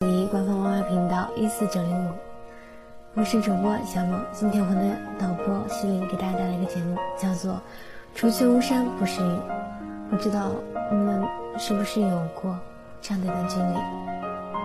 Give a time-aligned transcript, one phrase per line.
[0.00, 2.10] 离官方 YY 频道一四九零五，
[3.14, 4.22] 我是主播小梦。
[4.30, 7.54] 今天我的导播西林给大家带来一个节目，叫做
[8.14, 9.26] 《除去巫山不是云》。
[10.10, 10.50] 不知道
[10.92, 11.24] 你们
[11.56, 12.54] 是不是有过
[13.00, 13.78] 这样的一段经历？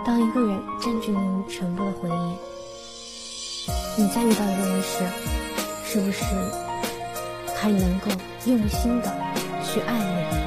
[0.06, 5.06] 当一个人占据了你全部的回忆，你再遇到一个人时，
[5.86, 6.26] 是不是
[7.56, 8.12] 还能够
[8.48, 9.10] 用心的
[9.64, 10.41] 去爱恋？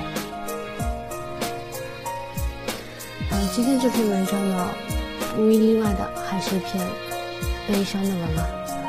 [3.55, 4.68] 今天这篇文章呢，
[5.39, 6.84] 无一例外的还是一篇
[7.69, 8.84] 悲伤的文案。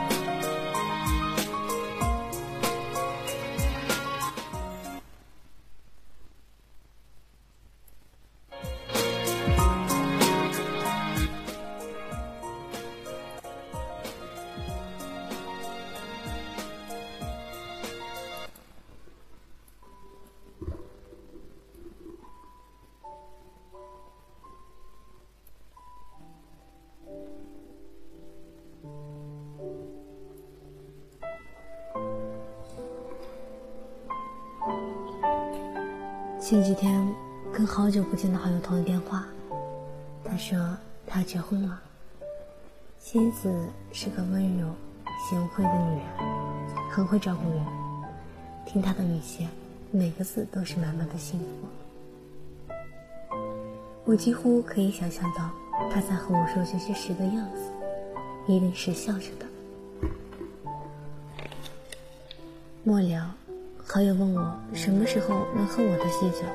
[38.15, 39.25] 我见到好友通了电话，
[40.23, 40.57] 他说
[41.05, 41.81] 他结婚了，
[42.97, 43.53] 妻子
[43.91, 44.69] 是个温柔
[45.29, 46.07] 贤惠的女人，
[46.89, 47.61] 很会照顾人。
[48.65, 49.45] 听他的语气，
[49.91, 51.45] 每个字都是满满的幸福。
[54.05, 55.49] 我几乎可以想象到
[55.91, 57.69] 他在和我说这些时的样子，
[58.47, 59.45] 一定是笑着的。
[62.85, 63.35] 末了。
[63.87, 66.45] 好友问我什么时候能喝我的喜酒，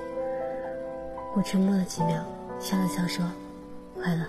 [1.34, 2.22] 我沉默了几秒，
[2.58, 3.24] 笑了笑说
[3.94, 4.26] ：“快了。”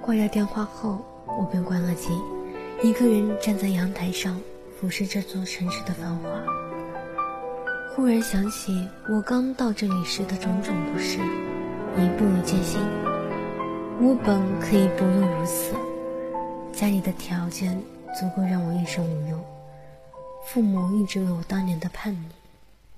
[0.00, 2.10] 挂掉电话后，我便关了机，
[2.82, 4.40] 一个人站在阳台上，
[4.78, 6.30] 俯视这座城市的繁华。
[7.94, 12.80] 忽然想起我刚到这里时的种种不适，一步一艰辛。
[14.00, 15.74] 我本可以不用如此，
[16.72, 17.82] 家里的条件。
[18.14, 19.53] 足够让我一生无忧。
[20.44, 22.28] 父母一直为我当年的叛逆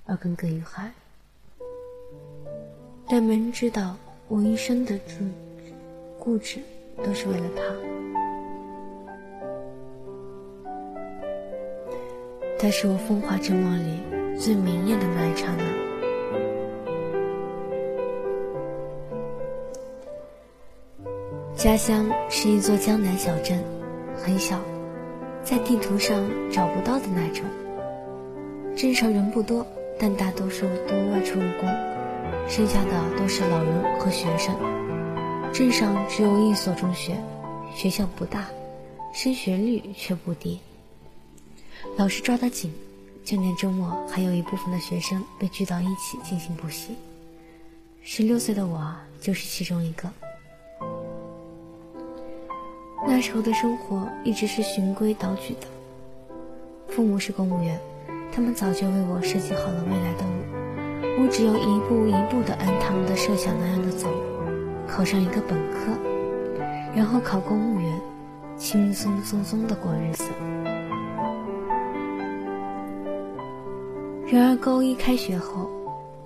[0.05, 0.91] 而耿耿于怀，
[3.07, 3.97] 但没人知道
[4.27, 5.27] 我一生的自
[6.19, 6.59] 固执
[7.03, 7.63] 都是为了他。
[12.59, 13.99] 他是我风华正茂里
[14.39, 15.63] 最明艳的那一刹那。
[21.55, 23.63] 家乡是一座江南小镇，
[24.15, 24.61] 很小。
[25.49, 27.45] 在地图上找不到的那种。
[28.75, 29.65] 镇上人不多，
[29.97, 31.69] 但大多数都外出务工，
[32.49, 34.53] 剩下的都是老人和学生。
[35.53, 37.15] 镇上只有一所中学，
[37.73, 38.49] 学校不大，
[39.13, 40.59] 升学率却不低。
[41.95, 42.73] 老师抓得紧，
[43.23, 46.97] 就连周末还有一部分的学生被聚到一起进行补习。
[48.03, 50.11] 十六岁的我就是其中一个。
[53.09, 55.67] 那时候的生活一直是循规蹈矩的。
[56.89, 57.79] 父母是公务员，
[58.33, 64.09] 他们早就为我设计好了未来的路，我只有一步一步的按他们的设想那样的走，
[64.85, 65.93] 考上一个本科，
[66.93, 67.99] 然后考公务员，
[68.57, 70.25] 轻轻松松的过日子。
[74.27, 75.69] 然而高一开学后，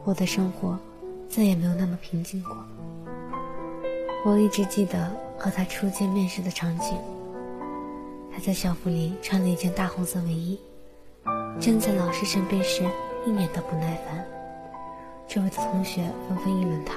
[0.03, 0.77] 我的生活
[1.29, 2.57] 再也没有那么平静过。
[4.25, 5.30] 我一直记得。
[5.41, 6.95] 和他初见面时的场景，
[8.31, 10.61] 他在校服里穿了一件大红色卫衣，
[11.59, 12.83] 站在老师身边时
[13.25, 14.23] 一脸的不耐烦。
[15.27, 16.93] 周围的同学纷纷议论他，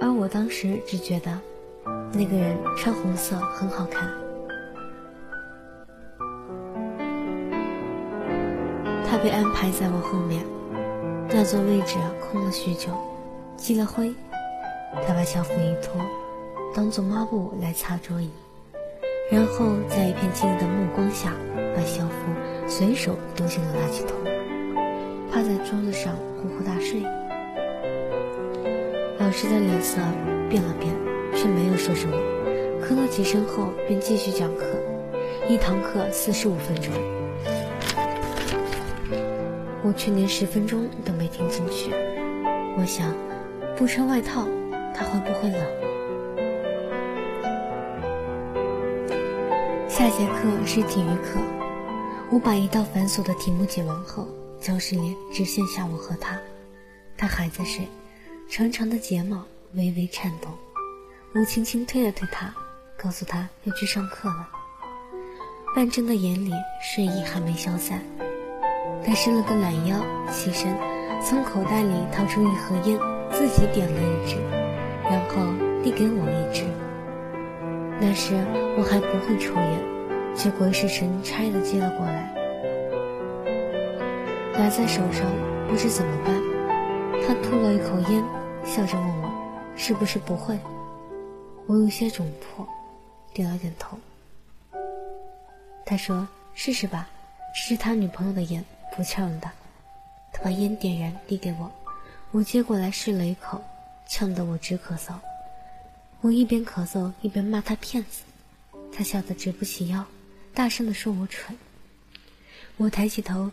[0.00, 1.38] 而我当时只觉得
[2.10, 4.10] 那个人穿红色很好看。
[9.06, 10.42] 他被安排在我后面，
[11.28, 12.90] 那座位置空了许久，
[13.58, 14.10] 积了灰。
[15.06, 16.00] 他把校服一脱。
[16.74, 18.30] 当做抹布来擦桌椅，
[19.30, 21.32] 然后在一片惊异的目光下，
[21.74, 22.14] 把校服
[22.68, 24.14] 随手丢进了垃圾桶，
[25.32, 27.02] 趴在桌子上呼呼大睡。
[29.18, 29.98] 老师的脸色
[30.50, 30.94] 变了变，
[31.34, 32.14] 却没有说什么，
[32.82, 34.64] 咳了几声后便继续讲课，
[35.48, 36.92] 一堂课四十五分钟，
[39.82, 41.90] 我却连十分钟都没听进去。
[42.78, 43.14] 我想，
[43.76, 44.46] 不穿外套，
[44.94, 45.85] 他会不会冷？
[50.08, 51.40] 下节课是体育课，
[52.30, 54.28] 我把一道繁琐的题目解完后，
[54.60, 56.38] 教室里只剩下我和他，
[57.16, 57.88] 他还在睡，
[58.48, 59.42] 长长的睫毛
[59.74, 60.52] 微微颤动。
[61.34, 62.54] 我轻轻推了推他，
[62.96, 64.48] 告诉他要去上课了。
[65.74, 68.00] 半睁的眼里睡意还没消散，
[69.04, 69.98] 他伸了个懒腰，
[70.30, 70.72] 起身，
[71.20, 72.96] 从口袋里掏出一盒烟，
[73.32, 74.36] 自己点了一支，
[75.10, 76.64] 然后递给我一支。
[77.98, 78.34] 那时
[78.78, 79.95] 我还不会抽烟，
[80.36, 82.30] 却鬼使神差的接了过来，
[84.52, 85.24] 拿在手上
[85.66, 86.42] 不知怎么办。
[87.26, 88.22] 他吐了一口烟，
[88.64, 89.30] 笑着问我
[89.74, 90.58] ：“是不是不会？”
[91.66, 92.68] 我有些窘迫，
[93.32, 93.98] 点了点头。
[95.84, 97.08] 他说：“试试吧，
[97.54, 98.62] 是他女朋友的烟，
[98.94, 99.50] 不呛的。”
[100.32, 101.70] 他把烟点燃，递给我，
[102.30, 103.60] 我接过来试了一口，
[104.06, 105.14] 呛得我直咳嗽。
[106.20, 108.22] 我一边咳嗽一边骂他骗子，
[108.92, 110.04] 他笑得直不起腰，
[110.56, 111.54] 大声的说我蠢。
[112.78, 113.50] 我抬起头，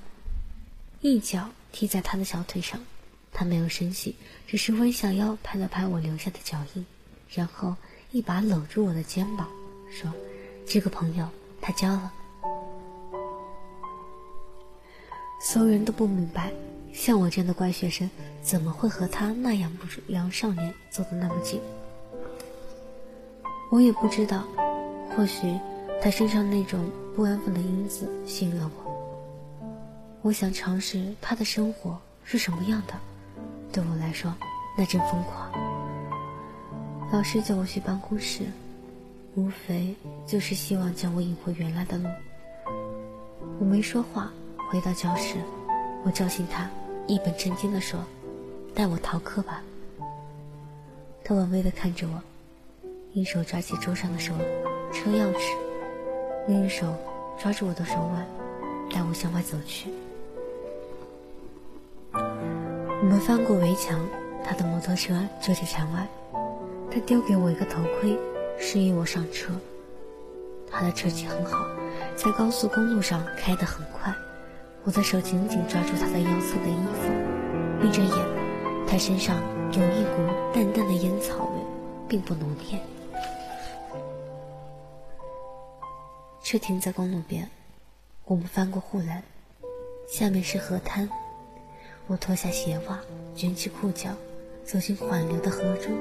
[1.02, 2.80] 一脚踢在他的小腿上，
[3.34, 4.16] 他没有生气，
[4.48, 6.86] 只是弯下腰拍了拍我留下的脚印，
[7.30, 7.76] 然后
[8.12, 9.50] 一把搂住我的肩膀，
[9.92, 10.10] 说
[10.66, 11.28] ：“这个朋友
[11.60, 12.14] 他交了。”
[15.44, 16.54] 所有人都不明白。
[16.94, 18.10] 像我这样的乖学生，
[18.42, 21.60] 怎么会和他那样不良少年走得那么近？
[23.70, 24.48] 我也不知道，
[25.10, 25.60] 或许
[26.04, 29.72] 他身上那种不安分的因子吸引了我。
[30.22, 32.94] 我想尝试他的生活是什么样的，
[33.72, 34.36] 对我来说，
[34.78, 35.50] 那真疯狂。
[37.14, 38.44] 老师叫我去办公室，
[39.36, 39.96] 无非
[40.28, 42.10] 就是希望将我引回原来的路。
[43.58, 44.30] 我没说话，
[44.70, 45.38] 回到教室，
[46.04, 46.70] 我叫醒他。
[47.08, 47.98] 一本正经地说
[48.76, 49.64] ：“带我逃课吧。”
[51.24, 52.22] 他玩味地看着我，
[53.14, 54.34] 一手抓起桌上的手
[54.92, 55.56] 车钥匙，
[56.46, 56.94] 另一手
[57.42, 58.26] 抓住我的手腕，
[58.94, 59.90] 带我向外走去。
[62.12, 63.98] 我们翻过围墙，
[64.44, 66.08] 他的摩托车就在墙外。
[66.92, 68.18] 他丢给我一个头盔，
[68.60, 69.54] 示意我上车。
[70.70, 71.66] 他的车技很好，
[72.16, 74.14] 在高速公路上开得很快。
[74.84, 77.10] 我的手紧紧抓住他的腰侧的衣服，
[77.82, 78.26] 闭着眼，
[78.86, 79.38] 他身上
[79.72, 81.62] 有一股淡淡的烟草味，
[82.08, 82.78] 并不浓烈。
[86.54, 87.50] 车停在公路边，
[88.26, 89.24] 我们翻过护栏，
[90.08, 91.10] 下面是河滩。
[92.06, 93.00] 我脱下鞋袜，
[93.36, 94.12] 卷起裤脚，
[94.64, 95.92] 走进缓流的河中，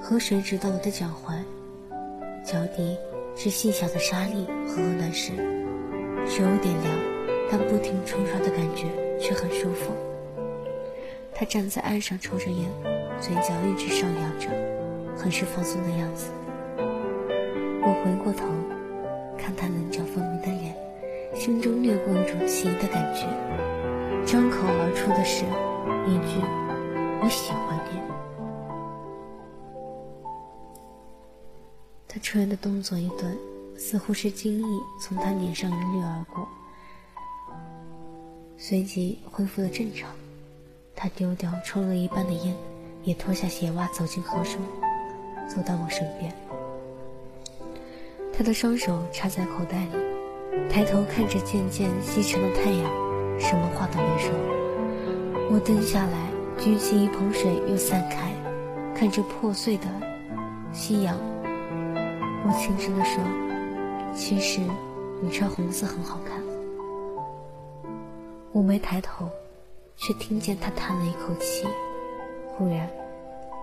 [0.00, 1.42] 河水直到我的脚踝，
[2.42, 2.96] 脚底
[3.36, 5.32] 是细小的沙粒和鹅卵石，
[6.26, 6.96] 手有点凉。
[7.50, 8.86] 但不停冲刷的感觉
[9.20, 9.92] 却很舒服。
[11.34, 12.66] 他站在岸上抽着烟，
[13.20, 14.48] 嘴角一直上扬着，
[15.14, 16.30] 很是放松的样子。
[16.78, 18.46] 我回过头，
[19.38, 20.74] 看他棱角分明的脸，
[21.34, 23.26] 心中掠过一种奇异的感觉。
[24.26, 25.44] 张口而出的是
[26.10, 26.40] 一句
[27.22, 28.00] “我喜欢你”。
[32.08, 33.38] 他抽烟的动作一顿，
[33.78, 34.64] 似乎是惊异
[35.00, 36.48] 从他脸上一掠而过。
[38.56, 40.10] 随即恢复了正常，
[40.96, 42.52] 他丢掉抽了一半的烟，
[43.04, 44.60] 也脱下鞋袜走进河中，
[45.46, 46.34] 走到我身边。
[48.36, 54.30] 他的双手插在口袋里，抬头看着渐渐西沉的太阳，什么话都没说。
[55.50, 56.28] 我蹲下来，
[56.58, 58.30] 举起一捧水又散开，
[58.94, 59.86] 看着破碎的
[60.70, 61.16] 夕阳，
[62.44, 63.24] 我轻声地说
[64.14, 64.60] ：“其实
[65.22, 66.38] 你穿红色很好看。”
[68.52, 69.30] 我没抬头，
[69.96, 71.66] 却听见他叹了一口气。
[72.54, 72.86] 忽然，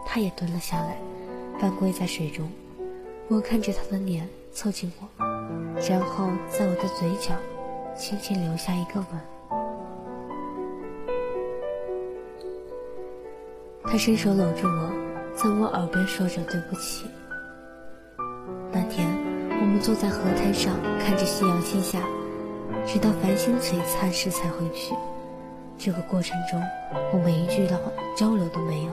[0.03, 0.97] 他也蹲了下来，
[1.61, 2.49] 半跪在水中。
[3.27, 5.25] 我看着他的脸凑近我，
[5.89, 7.33] 然后在我的嘴角
[7.95, 9.07] 轻轻留下一个吻。
[13.83, 14.91] 他伸手搂住我，
[15.35, 17.07] 在我耳边说着对不起。
[18.71, 19.09] 那天，
[19.59, 21.99] 我们坐在河滩上，看着夕阳西下。
[22.85, 24.93] 直到繁星璀璨时才回去。
[25.77, 26.61] 这个过程中，
[27.13, 27.79] 我们一句的
[28.15, 28.91] 交流都没有，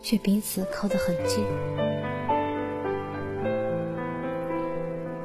[0.00, 1.44] 却彼此靠得很近。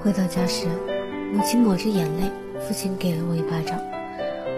[0.08, 0.68] 回到家时，
[1.34, 3.78] 母亲抹着眼泪，父亲给了我一巴掌。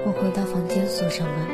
[0.06, 1.48] 我回到房间，锁上门，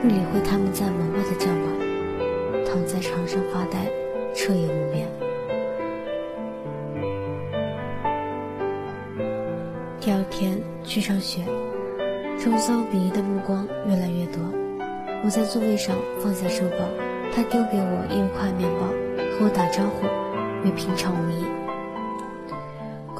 [0.00, 3.90] 不理会他们在门外的叫骂，躺在床上发呆，
[4.34, 5.06] 彻夜无眠。
[10.00, 11.42] 第二天去上学，
[12.38, 14.40] 周遭鄙夷的目光越来越多。
[15.22, 16.88] 我在座位上放下书包，
[17.34, 18.86] 他丢给我一块面包，
[19.36, 20.06] 和我打招呼，
[20.66, 21.44] 与平常无异。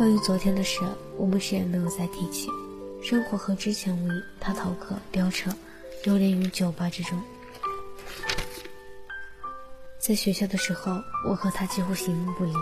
[0.03, 0.81] 关于昨天的事，
[1.17, 2.49] 我们谁也没有再提起。
[3.01, 5.49] 生活和之前无异，他逃课、飙车，
[6.03, 7.17] 流连于酒吧之中。
[10.01, 10.91] 在学校的时候，
[11.25, 12.53] 我和他几乎形影不离。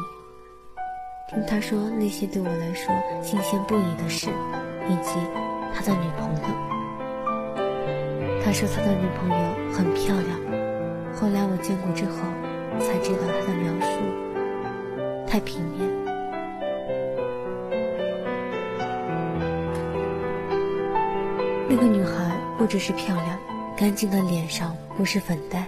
[1.30, 4.26] 听他说那些对我来说新鲜不已的事，
[4.86, 5.14] 以及
[5.74, 6.42] 他的女朋友。
[8.44, 10.38] 他说他的女朋友很漂亮，
[11.14, 12.18] 后来我见过之后
[12.78, 15.99] 才知道他的描述太平面。
[21.72, 23.38] 那个女孩不只是漂亮，
[23.76, 25.64] 干净的脸上不是粉黛，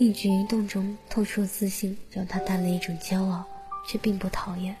[0.00, 3.44] 一举一动中透出自信，让她带了一种骄傲，
[3.86, 4.74] 却并不讨厌，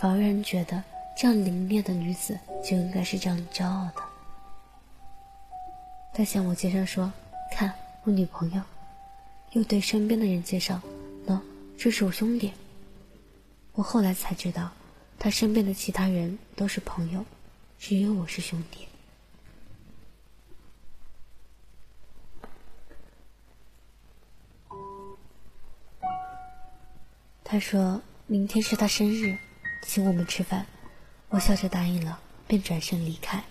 [0.00, 0.82] 反而让人觉得
[1.16, 4.02] 这样凌冽的女子就应该是这样骄傲的。
[6.12, 7.12] 他向我介绍说
[7.54, 8.62] ：“看我女朋友。”
[9.54, 10.80] 又对身边的人介绍
[11.28, 11.38] ：“喏，
[11.78, 12.50] 这是我兄弟。”
[13.74, 14.72] 我后来才知道，
[15.16, 17.24] 他身边的其他人都是朋友，
[17.78, 18.88] 只有我是兄弟。
[27.54, 29.38] 他说明天是他生日，
[29.80, 30.66] 请我们吃饭。
[31.28, 32.18] 我笑着答应了，
[32.48, 33.44] 便转身离开。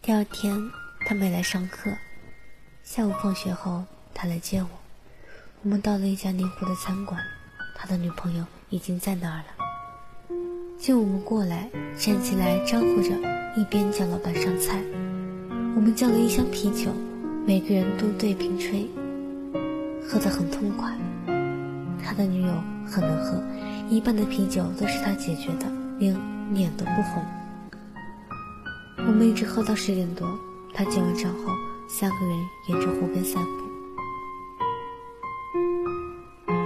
[0.00, 0.70] 第二天。
[1.04, 1.90] 他没来上课，
[2.82, 3.84] 下午放学后
[4.14, 4.68] 他来接我，
[5.62, 7.20] 我们到了一家宁湖的餐馆，
[7.74, 10.36] 他的女朋友已经在那儿了。
[10.78, 13.10] 见我们过来，站起来招呼着，
[13.54, 14.82] 一边叫老板上菜。
[15.76, 16.90] 我们叫了一箱啤酒，
[17.46, 18.88] 每个人都对瓶吹，
[20.06, 20.90] 喝得很痛快。
[22.04, 22.52] 他的女友
[22.86, 23.42] 很能喝，
[23.88, 25.66] 一半的啤酒都是他解决的，
[25.98, 26.16] 连
[26.52, 27.22] 脸都不红。
[28.98, 30.28] 我们一直喝到十点多。
[30.72, 31.52] 他结完账后，
[31.88, 32.38] 三个人
[32.68, 33.50] 沿着湖边散步。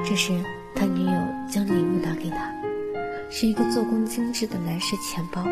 [0.04, 0.32] 这时，
[0.74, 1.12] 他女友
[1.50, 2.52] 将礼物拿给他，
[3.30, 5.42] 是一个做工精致的男士钱包。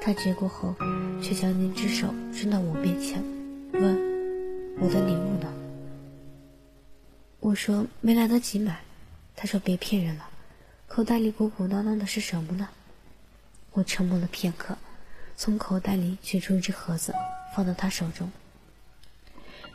[0.00, 0.74] 他接过后，
[1.22, 3.22] 却将那只手伸到我面前，
[3.72, 3.96] 问
[4.80, 5.46] ：“我的礼物呢？”
[7.46, 8.80] 我说：“没来得及买。”
[9.36, 10.28] 他说：“别骗人了，
[10.88, 12.68] 口袋里鼓鼓囊囊的是什么呢？”
[13.70, 14.76] 我沉默了片刻，
[15.36, 17.14] 从口袋里取出一只盒子。
[17.54, 18.32] 放到他手中，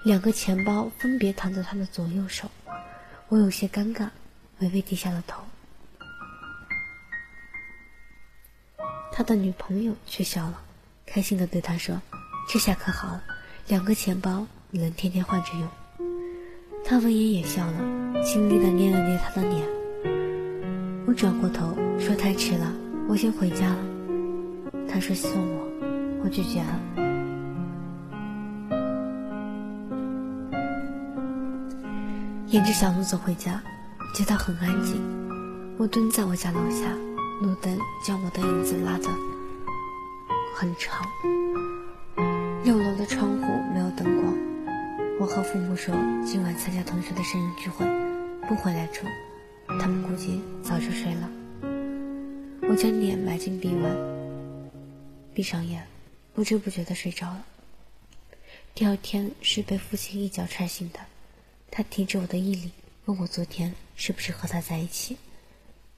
[0.04, 2.52] 两个钱包分别躺在他的左右手，
[3.30, 4.10] 我有些尴尬，
[4.60, 5.42] 微微低下了头。
[9.14, 10.62] 他的女朋友却笑了，
[11.06, 12.02] 开心的对他说
[12.52, 13.24] ：“这下可好了，
[13.68, 15.68] 两个钱包你能天天换着用。”
[16.84, 19.62] 他闻言也笑了，亲昵的捏了捏他的脸。
[21.08, 22.72] 我转过头说：“太迟了，
[23.08, 23.78] 我先回家了。”
[24.88, 25.68] 他说：“送我。”
[26.24, 26.80] 我拒绝了。
[32.48, 33.62] 沿着小路走回家，
[34.14, 35.02] 街道很安静。
[35.78, 36.92] 我蹲在我家楼下，
[37.42, 39.10] 路灯将我的影子拉得
[40.54, 41.02] 很长。
[42.64, 44.51] 六楼的窗户没有灯光。
[45.22, 45.94] 我和父母说
[46.26, 47.86] 今晚参加同学的生日聚会，
[48.48, 49.06] 不回来住。
[49.80, 51.30] 他们估计早就睡了。
[52.64, 53.96] 我将脸埋进臂弯，
[55.32, 55.86] 闭上眼，
[56.34, 57.46] 不知不觉的睡着了。
[58.74, 61.00] 第二天是被父亲一脚踹醒的。
[61.70, 62.72] 他提着我的衣领，
[63.06, 65.16] 问我昨天是不是和他在一起。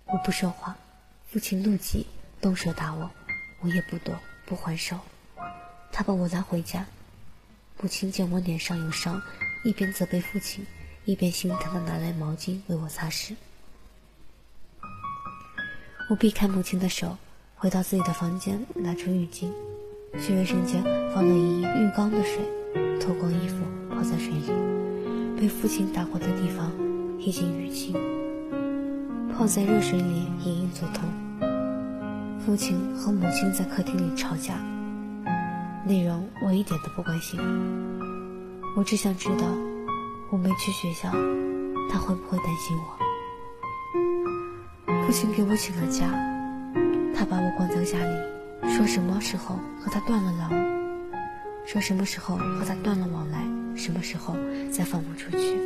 [0.07, 0.75] 我不说话，
[1.29, 2.05] 父亲怒极，
[2.41, 3.09] 动手打我，
[3.61, 4.13] 我也不躲，
[4.45, 4.99] 不还手。
[5.93, 6.85] 他把我拉回家，
[7.81, 9.21] 母亲见我脸上有伤，
[9.65, 10.65] 一边责备父亲，
[11.05, 13.33] 一边心疼的拿来毛巾为我擦拭。
[16.09, 17.17] 我避开母亲的手，
[17.55, 19.51] 回到自己的房间，拿出浴巾，
[20.21, 20.81] 去卫生间
[21.13, 22.39] 放了一浴缸的水，
[22.99, 23.57] 脱光衣服
[23.89, 24.51] 泡在水里。
[25.35, 26.71] 被父亲打过的地方
[27.19, 27.93] 已经淤青，
[29.33, 31.09] 泡在热水里隐隐作痛。
[32.45, 34.55] 父亲和母亲在客厅里吵架，
[35.85, 37.39] 内容我一点都不关心。
[38.75, 39.45] 我只想知道，
[40.31, 41.11] 我没去学校，
[41.91, 42.97] 他会不会担心我？
[45.05, 46.07] 父亲给我请了假，
[47.13, 50.49] 他把我关在家里，说什么时候和他断了狼，
[51.65, 53.43] 说什么时候和他断了往来。
[53.75, 54.35] 什么时候
[54.71, 55.57] 再放我出去？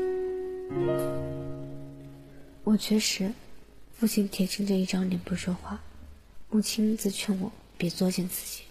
[2.64, 3.32] 我绝食，
[3.98, 5.80] 父亲铁青着一张脸不说话，
[6.50, 8.64] 母亲则劝我别作践自己，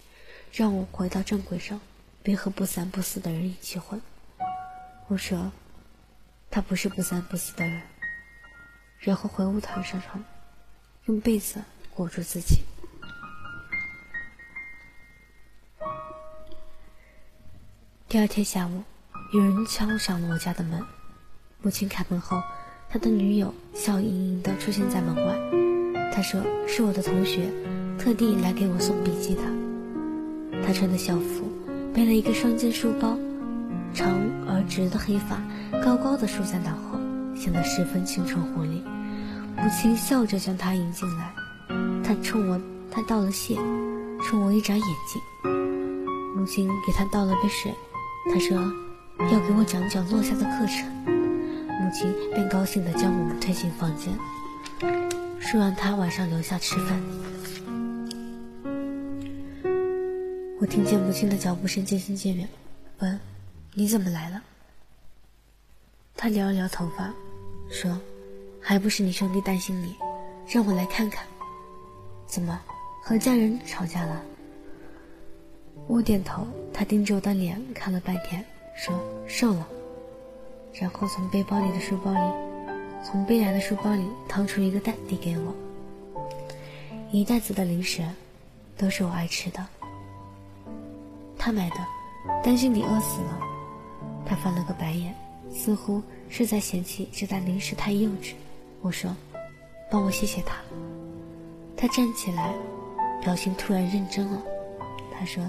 [0.56, 1.78] 让我回到正轨上，
[2.22, 4.00] 别和不三不四的人一起混。
[5.06, 5.52] 我说，
[6.50, 7.82] 他不是不三不四的人，
[8.98, 10.24] 然后回屋躺上床，
[11.04, 11.62] 用被子
[11.94, 12.62] 裹住自己。
[18.08, 18.82] 第二天下午。
[19.34, 20.82] 有人敲响了我家的门，
[21.60, 22.40] 母亲开门后，
[22.88, 26.10] 他的女友笑盈盈地出现在门外。
[26.12, 27.50] 他说：“是我的同学，
[27.98, 29.42] 特地来给我送笔记的。”
[30.66, 31.44] 他穿的校服，
[31.94, 33.16] 背了一个双肩书包，
[33.94, 34.08] 长
[34.48, 35.40] 而直的黑发
[35.80, 36.98] 高高的梳在脑后，
[37.36, 38.82] 显得十分青春活力。
[39.56, 41.32] 母亲笑着将他迎进来，
[42.02, 43.54] 他冲我，他道了谢，
[44.24, 45.22] 冲我一眨眼睛。
[46.36, 47.72] 母亲给他倒了杯水。
[48.34, 48.56] 他说
[49.32, 50.84] 要给我讲讲落下的课程。
[51.06, 54.12] 母亲便高兴地将我们推进房间，
[55.38, 57.00] 说让他晚上留下吃饭。
[60.66, 62.48] 听见母亲的脚步声渐行渐远，
[62.98, 63.20] 问
[63.72, 64.42] ：“你怎么来了？”
[66.16, 67.14] 他撩了撩头发，
[67.70, 67.98] 说
[68.60, 69.94] ：“还不是你兄弟担心你，
[70.48, 71.24] 让我来看看。
[72.26, 72.60] 怎么
[73.02, 74.22] 和家人吵架了？”
[75.86, 78.44] 我点头，他盯着我的脸看了半天，
[78.74, 79.68] 说：“瘦了。”
[80.74, 82.66] 然后从背包里的书包里，
[83.04, 85.54] 从背来的书包里掏出一个袋递给我，
[87.12, 88.02] 一袋子的零食，
[88.76, 89.64] 都是我爱吃的。
[91.38, 91.76] 他买的，
[92.42, 93.38] 担心你饿死了。
[94.24, 95.14] 他翻了个白眼，
[95.52, 98.34] 似乎是在嫌弃这袋零食太幼稚。
[98.82, 99.14] 我说
[99.90, 100.56] ：“帮我谢谢他。”
[101.76, 102.54] 他站起来，
[103.22, 104.42] 表情突然认真了。
[105.18, 105.42] 他说。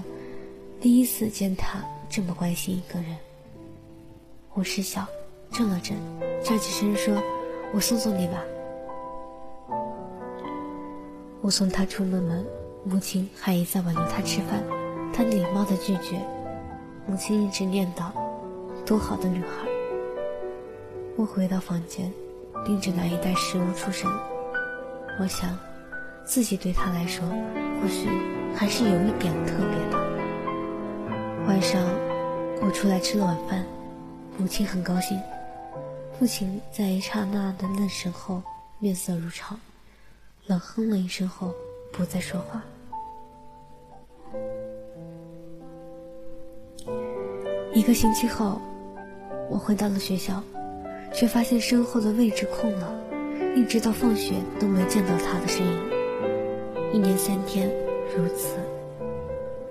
[0.80, 3.16] 第一次见他这么关心一个人，
[4.54, 5.04] 我失笑，
[5.50, 5.96] 怔了怔，
[6.40, 7.20] 站起身说
[7.74, 8.40] ：“我送送你吧。”
[11.42, 12.46] 我送他出了门，
[12.84, 14.62] 母亲还一再挽留他吃饭，
[15.18, 16.24] 他礼貌的拒绝。
[17.04, 18.12] 母亲一直念叨
[18.86, 19.66] ：“多好的女孩。”
[21.18, 22.12] 我回到房间，
[22.64, 24.08] 盯着那一袋食物出神。
[25.18, 25.58] 我想，
[26.24, 27.28] 自己对他来说，
[27.82, 28.08] 或许
[28.54, 29.98] 还是有一点特别的。
[31.48, 31.82] 晚上，
[32.62, 33.66] 我出来吃了晚饭，
[34.36, 35.20] 母亲很高兴。
[36.16, 38.40] 父亲在一刹那的愣神后，
[38.78, 39.58] 面色如常，
[40.46, 41.52] 冷哼了一声后，
[41.90, 42.62] 不再说话。
[47.78, 48.60] 一个星期后，
[49.48, 50.42] 我回到了学校，
[51.14, 52.92] 却发现身后的位置空了，
[53.54, 55.80] 一直到放学都没见到他的身影。
[56.92, 57.70] 一年三天
[58.16, 58.56] 如此，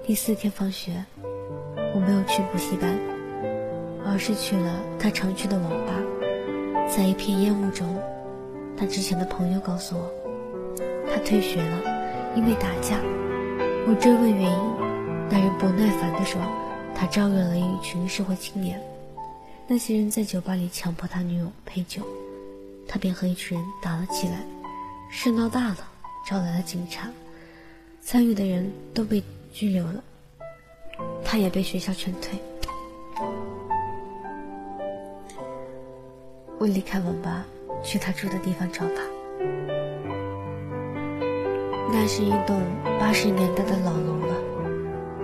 [0.05, 1.03] 第四天放学。
[1.93, 2.97] 我没有去补习班，
[4.05, 5.91] 而是去了他常去的网吧。
[6.87, 7.93] 在一片烟雾中，
[8.77, 10.09] 他之前的朋友告诉我，
[11.11, 11.81] 他退学了，
[12.37, 12.95] 因为打架。
[13.85, 14.59] 我追问原因，
[15.29, 16.41] 那人不耐烦地说，
[16.99, 18.81] 他招惹了一群社会青年，
[19.67, 22.01] 那些人在酒吧里强迫他女友陪酒，
[22.87, 24.43] 他便和一群人打了起来，
[25.11, 25.77] 事闹大了，
[26.27, 27.07] 招来了警察，
[28.01, 29.21] 参与的人都被
[29.53, 30.03] 拘留了。
[31.23, 32.39] 他也被学校劝退。
[36.57, 37.45] 我离开网吧，
[37.83, 39.03] 去他住的地方找他。
[41.91, 42.59] 那是一栋
[42.99, 44.35] 八十年代的老楼了，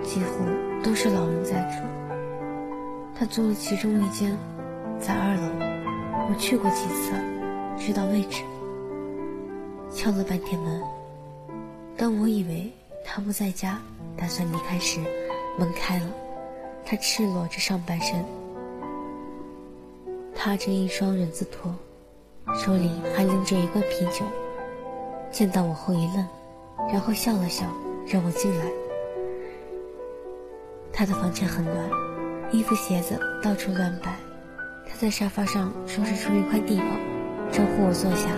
[0.04, 0.44] 几乎
[0.84, 1.82] 都是老人在住。
[3.18, 4.36] 他租了其中一间，
[5.00, 5.42] 在二楼。
[6.28, 7.12] 我去过几次，
[7.78, 8.42] 知道位置。
[9.90, 10.82] 敲了半天门，
[11.96, 12.70] 当我以为
[13.04, 13.80] 他不在家，
[14.16, 15.00] 打算离开时。
[15.56, 16.06] 门开了，
[16.84, 18.24] 他赤裸着上半身，
[20.34, 21.72] 踏着一双人字拖，
[22.56, 24.24] 手里还拎着一罐啤酒。
[25.30, 26.26] 见到我后一愣，
[26.92, 27.64] 然后笑了笑，
[28.06, 28.64] 让我进来。
[30.94, 31.76] 他的房间很乱，
[32.52, 34.14] 衣服鞋子到处乱摆。
[34.86, 36.86] 他在沙发上收拾出一块地方，
[37.50, 38.30] 招呼我坐下。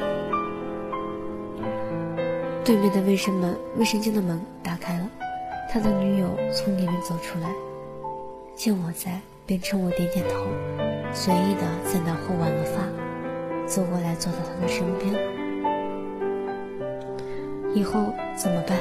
[2.65, 5.09] 对面的卫生门、卫生间的门打开了。
[5.71, 7.51] 他的女友从里面走出来，
[8.55, 10.47] 见我在，便冲我点点头，
[11.13, 15.15] 随意的在脑后挽了发，走过来坐到他的身边。
[17.75, 18.79] 以后怎么办？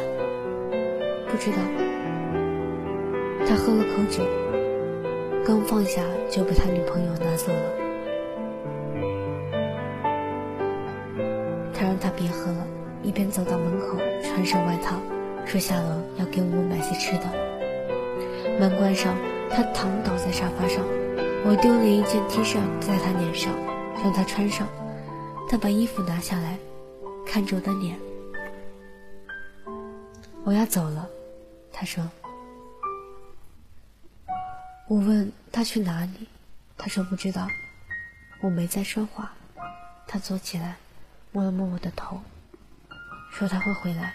[1.29, 1.84] 不知道。
[3.55, 4.21] 他喝了口酒，
[5.45, 7.71] 刚放下就被他女朋友拿走了。
[11.73, 12.67] 他让他别喝了，
[13.01, 14.97] 一边走到门口，穿上外套。
[15.45, 17.23] 说下楼要给我们买些吃的。
[18.59, 19.15] 门关上，
[19.49, 20.83] 他躺倒在沙发上。
[21.45, 23.53] 我丢了一件 T 恤在他脸上，
[24.03, 24.67] 让他穿上。
[25.47, 26.59] 他把衣服拿下来，
[27.25, 27.95] 看着我的脸。
[30.43, 31.07] 我要走了，
[31.71, 32.03] 他说。
[34.87, 36.27] 我问他去哪里，
[36.77, 37.47] 他说不知道。
[38.41, 39.33] 我没再说话。
[40.07, 40.75] 他坐起来，
[41.31, 42.21] 摸了摸我的头，
[43.31, 44.13] 说他会回来。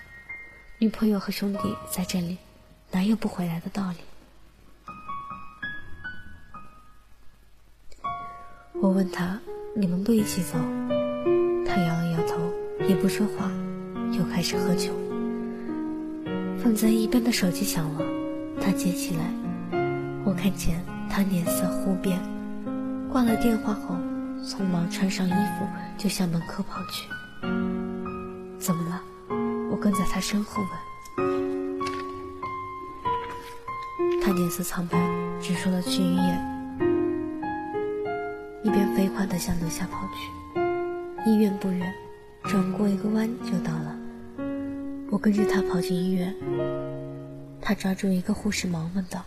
[0.78, 2.38] 女朋友和兄弟在这里，
[2.92, 3.98] 哪有不回来的道理？
[8.74, 9.40] 我问他
[9.74, 10.52] ：“你们不一起走？”
[11.66, 12.52] 他摇了摇头，
[12.88, 13.50] 也不说话，
[14.16, 14.94] 又开始喝酒。
[16.62, 18.00] 放在一边的手机响了，
[18.62, 19.24] 他接起来，
[20.24, 22.20] 我看见他脸色忽变，
[23.10, 23.96] 挂了电话后，
[24.44, 27.08] 匆忙穿上衣服就向门口跑去。
[28.58, 29.02] 怎么了？
[29.70, 30.62] 我跟在他身后
[31.16, 31.30] 问，
[34.20, 34.98] 他脸色苍白，
[35.40, 36.78] 只说了去医院，
[38.62, 40.30] 一边飞快地向楼下跑去。
[41.30, 41.94] 医院不远，
[42.44, 43.96] 转过一个弯就到了。
[45.10, 46.34] 我跟着他跑进医院，
[47.60, 49.22] 他抓住一个护士，忙问道：“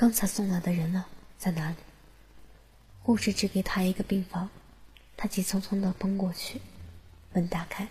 [0.00, 1.04] 刚才送来的人呢？
[1.38, 1.76] 在哪里？”
[3.02, 4.48] 护士指给他一个病房，
[5.16, 6.60] 他急匆匆地奔过去，
[7.32, 7.88] 门打开，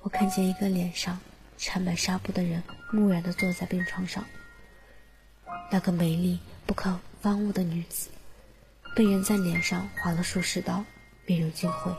[0.00, 1.18] 我看见一个脸上
[1.56, 4.22] 缠满纱布的人木然地坐在病床上。
[5.70, 8.10] 那个美丽不可方物的女子，
[8.94, 10.84] 被人在脸上划了数十刀，
[11.24, 11.90] 面如金灰。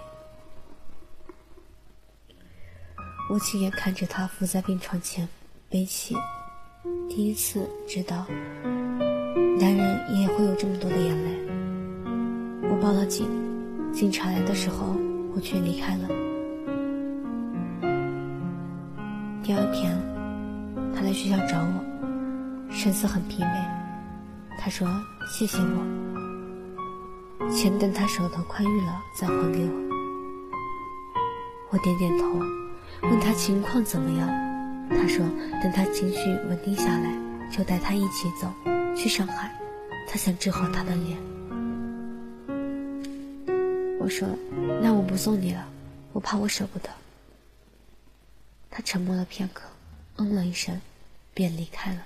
[3.32, 5.28] 我亲眼看着她伏在病床前
[5.72, 6.16] 悲泣，
[7.10, 8.28] 第一次知道，
[9.60, 11.32] 男人也会有这么多的眼泪。
[12.70, 13.28] 我报了警，
[13.92, 14.96] 警察来的时候，
[15.36, 16.08] 我却离开了。
[19.44, 19.98] 第二天，
[20.96, 21.84] 他来学校找我，
[22.70, 23.48] 神色很疲惫。
[24.60, 24.88] 他说
[25.28, 29.84] ：“谢谢我，钱等他手头宽裕了再还给我。”
[31.72, 32.26] 我点点头，
[33.02, 34.30] 问他情况怎么样。
[34.90, 35.26] 他说
[35.62, 37.14] ：“等他情绪稳定下来，
[37.52, 38.48] 就带他一起走
[38.96, 39.54] 去上海。
[40.08, 41.18] 他想治好他的脸。”
[44.00, 44.28] 我说
[44.82, 45.66] ：“那我不送你了，
[46.12, 46.90] 我怕我舍不得。”
[48.70, 49.64] 他沉默了片刻，
[50.18, 50.80] 嗯了一声，
[51.34, 52.02] 便离开了。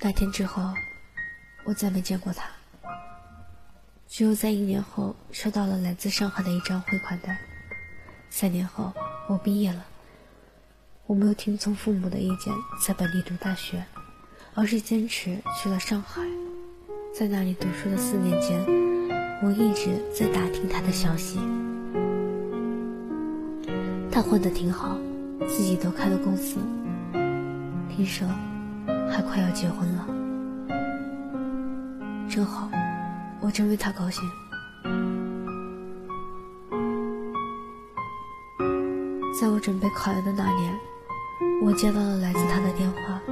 [0.00, 0.72] 那天之后，
[1.64, 2.48] 我再没见过他。
[4.06, 7.36] 只有在一年后，收到了来自上海的一张汇款单。
[8.30, 8.92] 三年后，
[9.28, 9.84] 我毕业了，
[11.06, 13.84] 我没有听从父母的意见，在本地读大学。
[14.54, 16.22] 而是坚持去了上海，
[17.14, 18.58] 在那里读书的四年间，
[19.40, 21.38] 我一直在打听他的消息。
[24.10, 24.98] 他混得挺好，
[25.46, 26.56] 自己都开了公司，
[27.88, 28.26] 听说
[29.08, 30.08] 还快要结婚了，
[32.28, 32.68] 真好，
[33.40, 34.28] 我真为他高兴。
[39.40, 40.76] 在我准备考研的那年，
[41.62, 43.22] 我接到了来自他的电话。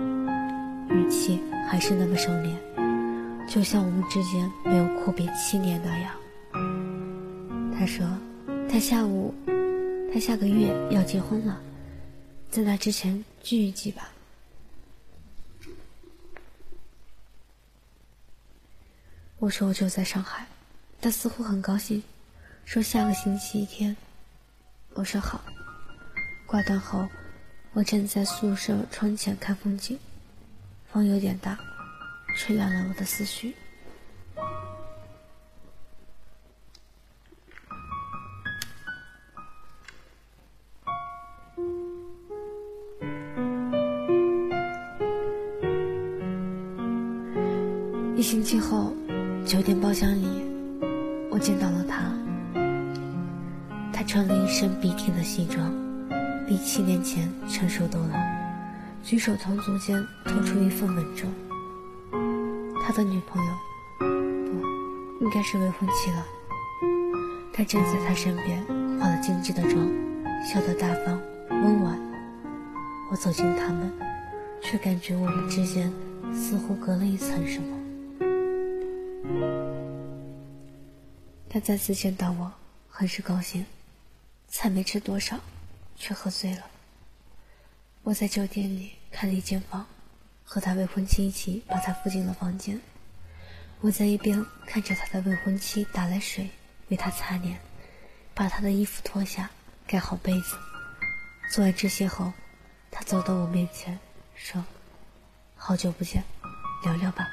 [0.89, 2.57] 语气还是那么收敛，
[3.49, 6.15] 就像我们之间没有阔别七年那样。
[7.77, 8.07] 他说
[8.71, 9.35] ：“他下午，
[10.15, 11.61] 他下个月要结婚了，
[12.51, 14.09] 在那之前聚一聚吧。”
[19.41, 20.47] 我说：“我就在上海。”
[21.03, 22.01] 他似乎很高兴，
[22.65, 23.97] 说：“下个星期一天。”
[24.95, 25.41] 我说：“好。”
[26.47, 27.09] 挂断后，
[27.73, 29.99] 我站在宿舍窗前看风景。
[30.91, 31.59] 风有点大，
[32.37, 33.55] 吹乱了我的思绪。
[48.17, 48.95] 一星期后，
[49.45, 50.27] 酒店包厢里，
[51.31, 52.11] 我见到了他。
[53.93, 55.71] 他穿了一身笔挺的西装，
[56.47, 58.15] 比七年前成熟多了。
[59.03, 61.33] 举手投足间透出一份稳重。
[62.83, 63.53] 他的女朋友，
[63.99, 66.25] 不，应该是未婚妻了。
[67.53, 68.65] 他站在他身边，
[68.99, 69.75] 化了精致的妆，
[70.45, 71.99] 笑得大方温婉。
[73.11, 73.93] 我走近他们，
[74.63, 75.93] 却感觉我们之间
[76.33, 77.77] 似乎隔了一层什么。
[81.49, 82.53] 他再次见到我，
[82.89, 83.65] 很是高兴。
[84.49, 85.39] 菜没吃多少，
[85.97, 86.65] 却喝醉了。
[88.03, 89.87] 我在酒店里开了一间房，
[90.45, 92.81] 和他未婚妻一起把他扶进了房间。
[93.81, 96.49] 我在一边看着他的未婚妻打来水
[96.89, 97.59] 为他擦脸，
[98.33, 99.51] 把他的衣服脱下
[99.87, 100.57] 盖好被子。
[101.51, 102.33] 做完这些后，
[102.91, 103.99] 他走到我面前
[104.35, 104.65] 说
[105.57, 106.25] ：“好久不见，
[106.85, 107.29] 聊聊吧。”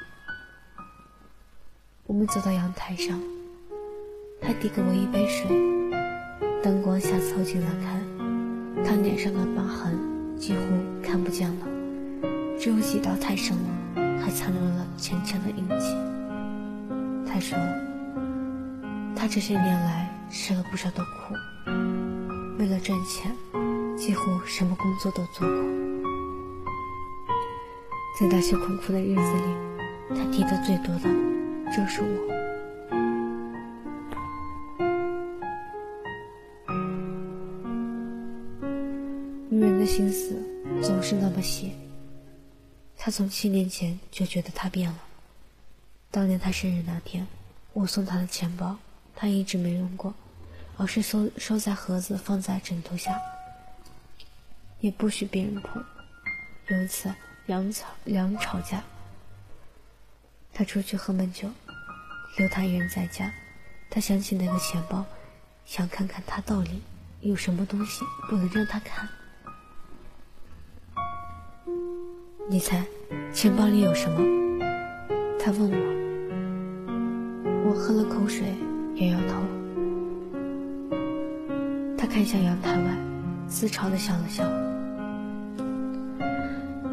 [2.06, 3.20] 我们走到阳台上，
[4.42, 5.46] 他递给我一杯水，
[6.62, 8.13] 灯光下凑近了看，
[8.84, 9.98] 他脸上的疤痕。
[10.36, 10.58] 几乎
[11.02, 11.66] 看不见了，
[12.58, 15.96] 只有几道太深了，还残留了浅浅的印记。
[17.26, 17.56] 他说，
[19.16, 21.34] 他这些年来吃了不少的苦，
[22.58, 23.34] 为了赚钱，
[23.96, 25.56] 几乎什么工作都做过。
[28.20, 29.54] 在那些困苦的日子里，
[30.10, 31.08] 他提的最多的
[31.74, 32.33] 就是我。
[43.04, 44.98] 他从七年前就觉得他变了。
[46.10, 47.26] 当年他生日那天，
[47.74, 48.78] 我送他的钱包，
[49.14, 50.14] 他一直没用过，
[50.78, 53.20] 而是收收在盒子放在枕头下。
[54.80, 55.84] 也不许别人碰。
[56.68, 57.14] 有一次，
[57.44, 58.82] 两吵两吵架，
[60.54, 61.50] 他出去喝闷酒，
[62.38, 63.30] 留他一人在家。
[63.90, 65.04] 他想起那个钱包，
[65.66, 66.80] 想看看他到底
[67.20, 69.06] 有什么东西不能让他看。
[72.46, 72.84] 你猜，
[73.32, 74.18] 钱包里有什么？
[75.40, 75.76] 他问我。
[77.64, 78.54] 我喝了口水，
[78.96, 79.36] 摇摇头。
[81.96, 82.94] 他看向阳台外，
[83.48, 84.44] 自嘲的笑了笑。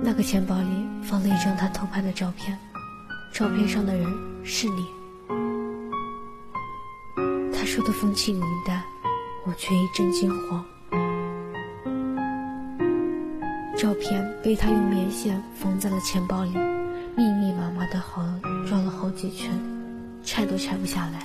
[0.01, 2.57] 那个钱包里放了一张他偷拍的照片，
[3.33, 4.07] 照片上的人
[4.45, 4.87] 是你。
[7.51, 8.81] 他说的风轻云淡，
[9.45, 10.63] 我却一阵惊慌。
[13.81, 16.51] 照片被他用棉线缝在了钱包里，
[17.17, 18.21] 密密麻麻的好
[18.63, 19.51] 绕了好几圈，
[20.23, 21.23] 拆都拆不下来。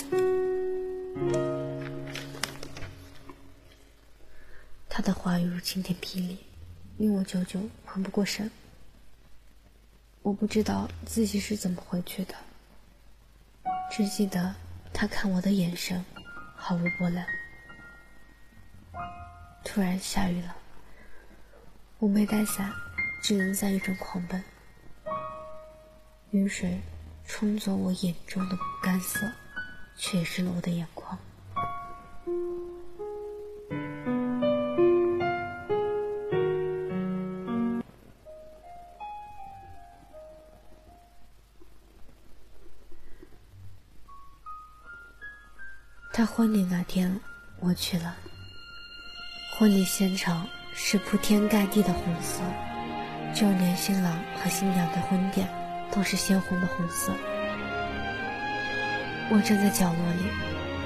[4.89, 6.39] 他的话语如晴天霹雳，
[6.97, 8.51] 令我久久缓不过神。
[10.23, 12.35] 我不知道自己是怎么回去的，
[13.91, 14.55] 只记得
[14.95, 16.03] 他看我的眼神
[16.55, 17.27] 毫无波澜。
[19.63, 20.57] 突然下雨了。
[21.99, 22.71] 我没带伞，
[23.23, 24.43] 只能在雨中狂奔。
[26.31, 26.79] 雨水
[27.25, 29.33] 冲走我眼中的不干涩，
[29.97, 31.19] 却湿了我的眼眶。
[46.13, 47.19] 他婚礼那天，
[47.61, 48.15] 我去了。
[49.59, 50.47] 婚礼现场。
[50.79, 52.43] 是铺天盖地的红色，
[53.35, 55.49] 就连新郎和新娘的婚典
[55.91, 57.11] 都是鲜红的红色。
[59.31, 60.23] 我站在角落里，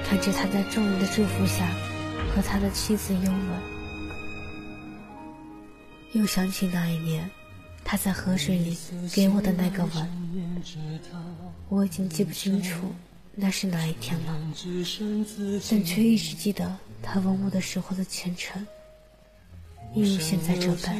[0.07, 1.67] 看着他在众人的祝福下
[2.33, 3.61] 和他的妻子拥吻，
[6.13, 7.29] 又想起那一年
[7.83, 8.77] 他在河水里
[9.13, 10.63] 给我的那个吻。
[11.67, 12.95] 我已经记不清楚
[13.35, 14.39] 那是哪一天了，
[15.69, 18.65] 但却一直记得他吻我的时候的虔诚。
[19.93, 20.95] 一如现在这般。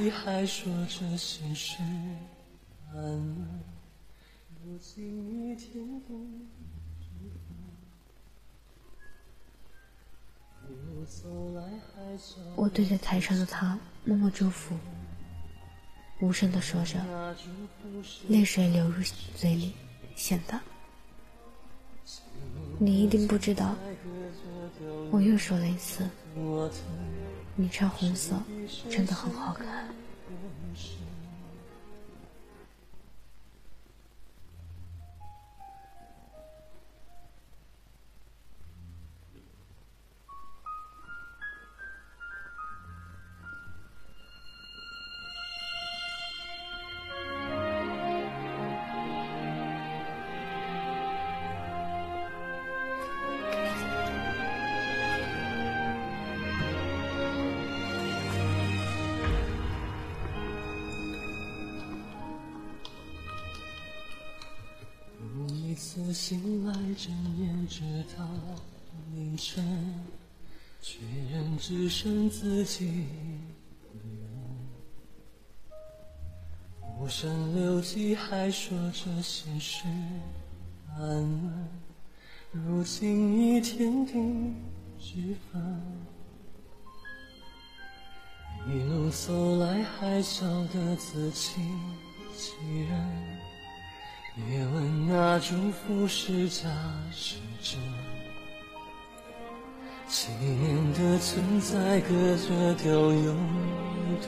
[12.56, 14.76] 我对着台上的他默默祝福，
[16.20, 17.00] 无声的说着，
[18.28, 19.02] 泪水流入
[19.36, 19.74] 嘴里，
[20.16, 20.60] 显得
[22.78, 23.76] 你一定不知道。
[25.12, 26.08] 我又说了一次。
[27.56, 28.36] 你穿红色
[28.90, 30.01] 真的很好看。
[66.22, 67.82] 醒来，睁眼直
[68.16, 68.30] 到
[69.16, 70.06] 凌晨，
[70.80, 71.00] 却
[71.32, 74.30] 仍只剩自己一人。
[77.00, 79.86] 无声留迹，还说着心事
[80.96, 81.68] 安稳。
[82.52, 84.14] 如今已天地
[85.00, 85.82] 之分，
[88.68, 91.60] 一路走来，还笑得自欺
[92.38, 93.31] 欺人。
[94.34, 96.70] 别问那祝福是假
[97.12, 97.78] 是真，
[100.08, 103.36] 几年的存在隔着丢有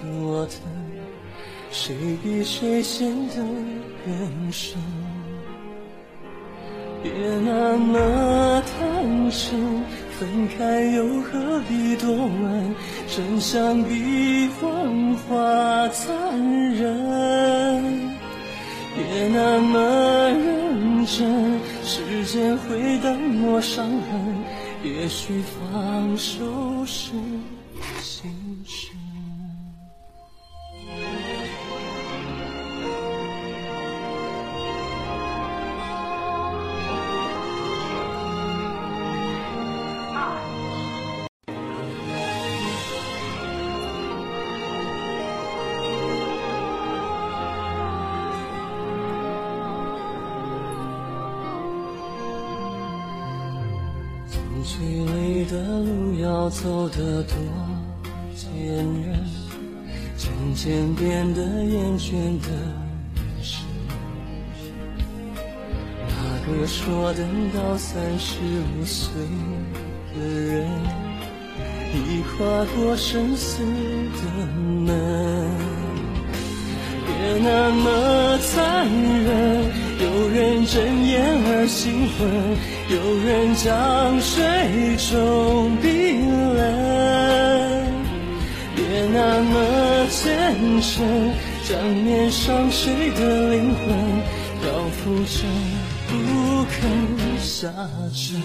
[0.01, 0.59] 多疼，
[1.71, 3.35] 谁比谁陷得
[4.05, 4.77] 更深？
[7.01, 9.83] 别那么坦诚，
[10.19, 12.75] 分开又何必多问？
[13.07, 16.39] 真相比谎话残
[16.73, 18.02] 忍。
[19.09, 19.79] 别那么
[20.29, 24.01] 认真，时间会淡漠伤痕，
[24.83, 27.11] 也许放手是
[67.05, 68.39] 我等到三十
[68.79, 69.11] 五岁
[70.15, 70.71] 的人，
[71.93, 74.21] 已跨过生死的
[74.55, 74.87] 门。
[77.05, 77.11] 别
[77.43, 79.65] 那么残忍，
[79.99, 82.23] 有人睁眼而兴奋，
[82.87, 86.23] 有人将水中冰
[86.55, 86.63] 冷。
[88.77, 91.03] 别那么虔诚，
[91.67, 93.83] 将面上谁的灵魂
[94.61, 95.43] 漂浮着
[96.07, 96.13] 不
[96.63, 96.79] 不肯
[97.39, 97.67] 下
[98.15, 98.41] 沉。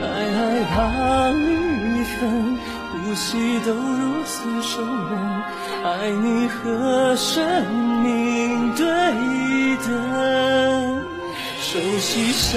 [0.00, 2.56] 爱爱怕离分，
[2.92, 5.10] 呼吸都如此受人。
[5.82, 7.44] 爱你和生
[8.04, 8.86] 命对
[9.84, 11.04] 等，
[11.60, 12.54] 熟悉像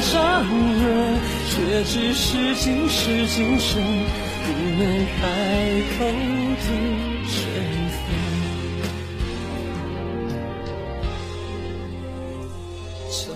[0.00, 3.82] 掌纹，却只是今世今生
[4.46, 5.22] 不能开
[5.98, 6.06] 口
[6.56, 7.13] 的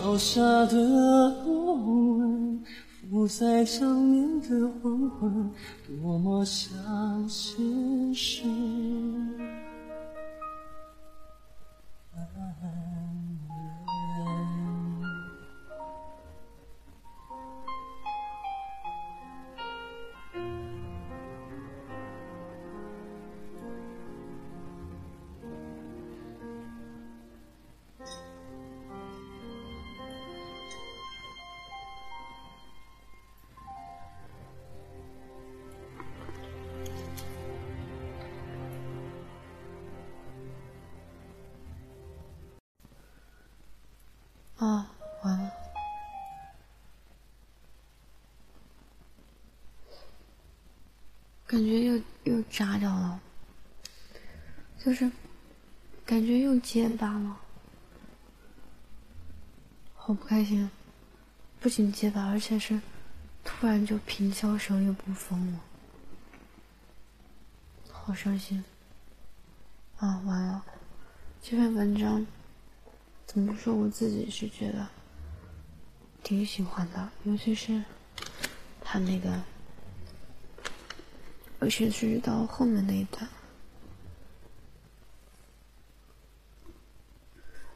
[0.08, 0.16] 脚。
[0.16, 2.62] 下的波纹，
[3.10, 5.50] 浮在江面的黄昏，
[5.86, 8.42] 多么像现实。
[44.58, 44.90] 啊，
[45.22, 45.52] 完了，
[51.46, 53.20] 感觉又又炸掉了，
[54.78, 55.08] 就是
[56.04, 57.36] 感觉又结巴了，
[59.94, 60.68] 好不开心，
[61.60, 62.80] 不仅结巴，而且是
[63.44, 65.60] 突然就平翘舌又不风了，
[67.92, 68.64] 好伤心。
[69.98, 70.64] 啊，完了，
[71.40, 72.26] 这篇文章。
[73.28, 73.74] 怎么说？
[73.74, 74.88] 我自己是觉得
[76.24, 77.84] 挺喜欢的，尤其是
[78.80, 79.42] 他那个，
[81.60, 83.28] 而且是到后面那一段，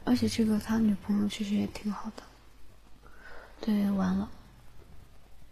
[0.06, 2.22] 而且这个他女朋友其实也挺好的。
[3.60, 4.30] 对，完了。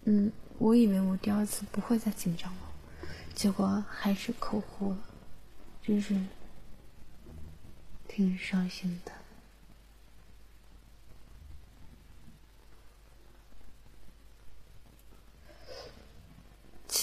[0.04, 2.62] 嗯，我以为我第二次不会再紧张了，
[3.34, 4.98] 结果还是口误了，
[5.82, 6.18] 真是
[8.08, 9.12] 挺伤心的。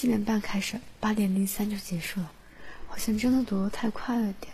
[0.08, 2.32] 七点半开始，八点零三就结束了，
[2.88, 4.54] 好像真的读的太快了点。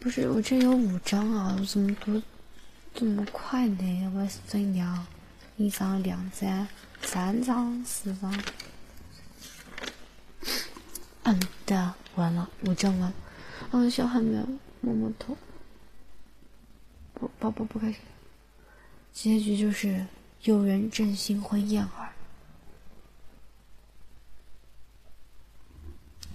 [0.00, 2.22] 不是，我这有五张啊，我怎么读
[2.94, 4.12] 这么快呢？
[4.14, 5.06] 我是怎样？
[5.58, 6.66] 一张、两张、
[7.02, 8.42] 三张、四张。
[11.24, 13.12] 嗯的，完了，五张完。
[13.72, 15.36] 嗯，小海绵摸摸头。
[17.12, 18.00] 不，宝宝不开心。
[19.12, 20.06] 结局就是
[20.44, 22.07] 有人真心婚燕儿。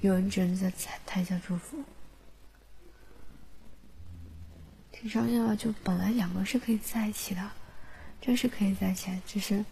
[0.04, 1.78] 有人只能在台台下祝福，
[4.92, 5.56] 挺伤心的。
[5.56, 7.52] 就本来两个是可以在一起的，
[8.20, 9.64] 真是可以在一起，只是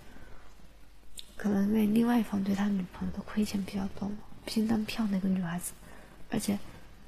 [1.36, 5.74] 可能因为另外一方对他女朋友的亏欠比较多嘛，毕竟当票那个女孩子，
[6.30, 6.58] 而且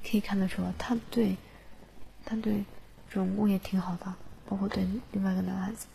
[0.06, 1.38] 可以看得出来，他对
[2.26, 2.66] 他对
[3.10, 4.14] 主人公也挺好的，
[4.46, 5.88] 包括对另外一个男孩子。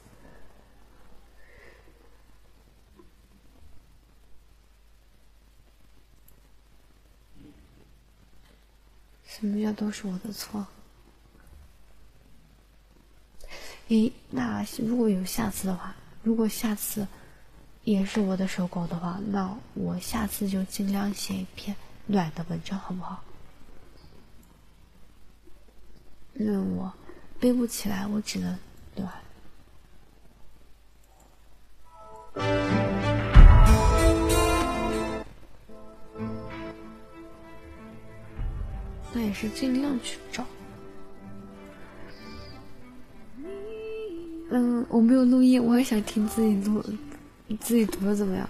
[9.38, 10.66] 什么叫都是我的错？
[13.86, 17.06] 诶，那如果有下次的话，如果下次
[17.84, 23.22] 也是我的手稿的话，那我下次就尽量写一篇暖的文章，好不好？
[26.34, 26.92] 因为我
[27.38, 28.58] 背不起来，我只能
[28.96, 29.12] 暖。
[39.18, 40.46] 那也是尽量去找。
[44.48, 46.80] 嗯，我没有录音，我也想听自己录，
[47.58, 48.48] 自己读的怎么样？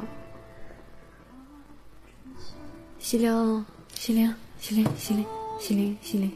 [2.98, 3.64] 西凉，
[3.94, 5.24] 西凉，西凉，西凉，
[5.58, 6.30] 西凉，西凉，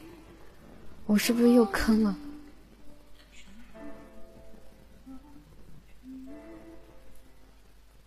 [1.05, 2.16] 我是不是又坑了？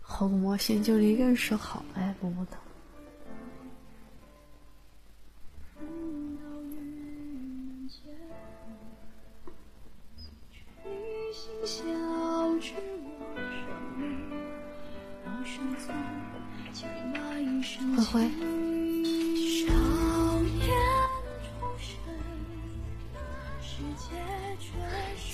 [0.02, 2.65] 好，我先就一个人说好，哎，摸摸头。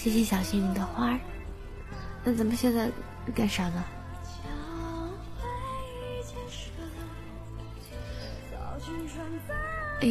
[0.02, 1.20] 谢谢小幸运的花儿。
[2.24, 2.90] 那咱们现在
[3.36, 3.84] 干啥呢？
[10.02, 10.08] 哎。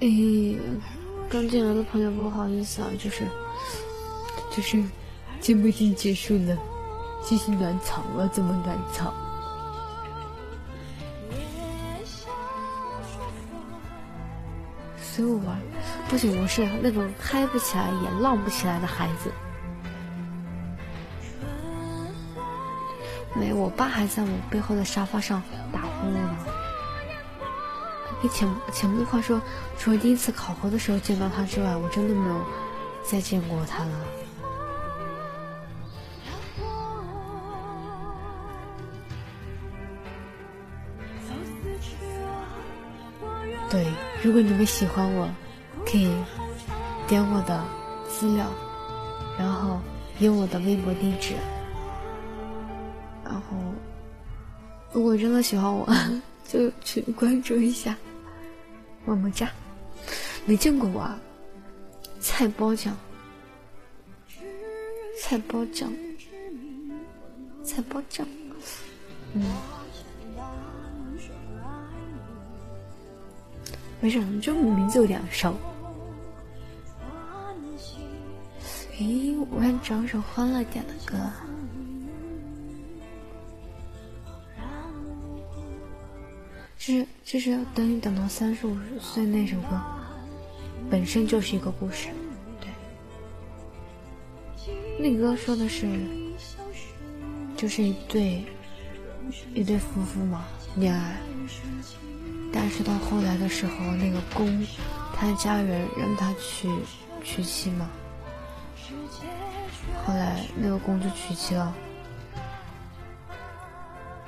[0.00, 0.06] 哎，
[1.30, 3.24] 刚进来的朋友不好意思啊，就是
[4.50, 4.84] 就是
[5.42, 6.56] 节目已经结束了，
[7.20, 9.12] 继续暖场了，怎么暖场？
[15.02, 15.60] 所以我玩
[16.08, 19.32] 不行，我是那种嗨不起来也浪不起来的孩子。
[23.34, 26.46] 没，我爸还在我背后的沙发上打呼噜呢。
[28.22, 29.42] 你前前面话说，
[29.76, 32.40] 除了第一次考核的时候见到他之外，我真的没有
[33.02, 33.90] 再见过他了。
[44.22, 45.28] 如果你们喜欢我，
[45.84, 46.08] 可以
[47.08, 47.64] 点我的
[48.08, 48.48] 资料，
[49.38, 49.80] 然后
[50.20, 51.34] 有我的微博地址，
[53.24, 53.56] 然后
[54.92, 55.88] 如果真的喜欢我，
[56.48, 57.96] 就去关注一下。
[59.04, 59.50] 么么哒，
[60.46, 61.10] 没见过我，
[62.20, 62.96] 菜包酱，
[65.20, 65.92] 菜包酱，
[67.64, 68.24] 菜包酱，
[69.34, 69.42] 嗯，
[74.02, 75.54] 没事，就名字有点熟。
[78.98, 81.16] 咦，我想找首欢乐点的歌。
[86.76, 89.80] 就是，就是等你等到三十五岁那首歌，
[90.90, 92.08] 本身就是一个故事，
[92.60, 92.68] 对。
[94.98, 95.86] 那歌说的是，
[97.56, 98.44] 就是一对
[99.54, 100.44] 一对夫妇嘛，
[100.74, 101.16] 恋爱，
[102.52, 104.66] 但是到后来的时候，那个公，
[105.16, 106.68] 他的家人让他去
[107.24, 107.88] 娶妻嘛，
[110.06, 111.72] 后来那个公就娶妻了。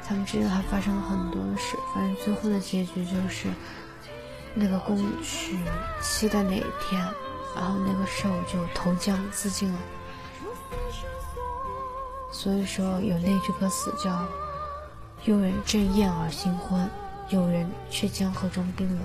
[0.07, 3.49] 他们之间还发生了很多的事，反正最后的结局就是，
[4.55, 5.59] 那个公娶
[6.03, 7.01] 妻的那一天，
[7.55, 9.79] 然后那个兽就投江自尽了。
[12.31, 14.27] 所以说有那句歌词叫
[15.25, 16.91] “有人正艳而新婚，
[17.31, 18.99] 有人却将河中冰冷”。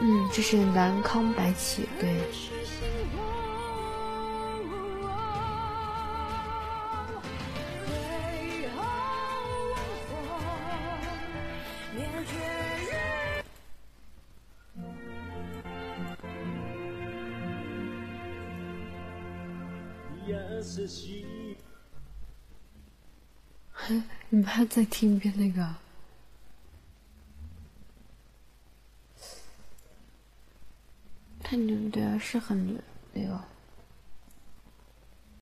[0.00, 2.53] 嗯，这是南康白起对。
[24.44, 25.74] 我还再听一遍那个？
[31.42, 32.78] 太牛对啊，是很牛
[33.14, 33.42] 那个。